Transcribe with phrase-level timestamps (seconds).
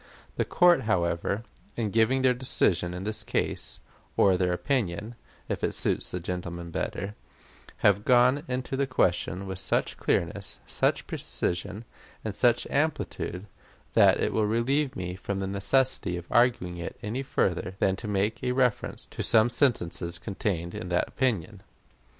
[0.35, 1.43] The court, however,
[1.75, 3.81] in giving their decision in this case
[4.17, 5.13] or their opinion,
[5.47, 7.13] if it suits gentlemen better
[7.85, 11.85] have gone into the question with such clearness, such precision,
[12.25, 13.45] and such amplitude,
[13.93, 18.07] that it will relieve me from the necessity of arguing it any further than to
[18.07, 21.61] make a reference to some sentences contained in that opinion.